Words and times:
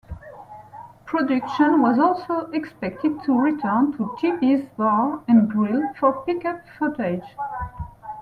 Production 1.05 1.79
was 1.79 1.99
also 1.99 2.49
expected 2.53 3.21
to 3.23 3.39
return 3.39 3.91
to 3.91 4.07
Geebee's 4.19 4.67
Bar 4.75 5.21
and 5.27 5.47
Grill 5.47 5.93
for 5.99 6.25
pick-up 6.25 6.63
footage. 6.79 7.21